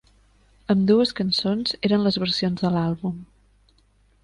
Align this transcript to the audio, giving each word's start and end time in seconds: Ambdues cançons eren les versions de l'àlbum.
Ambdues 0.73 1.11
cançons 1.19 1.77
eren 1.89 2.07
les 2.07 2.19
versions 2.25 2.65
de 2.65 2.75
l'àlbum. 2.79 3.23